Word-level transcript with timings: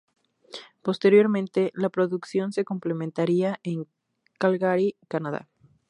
Posteriormente, 0.81 1.69
la 1.75 1.91
producción 1.91 2.53
se 2.53 2.65
completaría 2.65 3.59
en 3.61 3.85
Calgary, 4.39 4.95
Canadá. 5.07 5.47